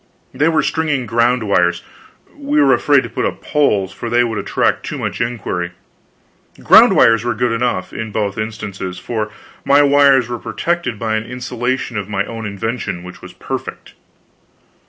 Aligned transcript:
They 0.33 0.47
were 0.49 0.63
stringing 0.63 1.05
ground 1.05 1.43
wires; 1.43 1.83
we 2.35 2.59
were 2.59 2.73
afraid 2.73 3.03
to 3.03 3.09
put 3.09 3.23
up 3.23 3.39
poles, 3.43 3.93
for 3.93 4.09
they 4.09 4.23
would 4.23 4.39
attract 4.39 4.83
too 4.83 4.97
much 4.97 5.21
inquiry. 5.21 5.73
Ground 6.63 6.95
wires 6.95 7.23
were 7.23 7.35
good 7.35 7.51
enough, 7.51 7.93
in 7.93 8.11
both 8.11 8.35
instances, 8.35 8.97
for 8.97 9.29
my 9.63 9.83
wires 9.83 10.27
were 10.27 10.39
protected 10.39 10.97
by 10.97 11.17
an 11.17 11.23
insulation 11.25 11.99
of 11.99 12.09
my 12.09 12.25
own 12.25 12.47
invention 12.47 13.03
which 13.03 13.21
was 13.21 13.33
perfect. 13.33 13.93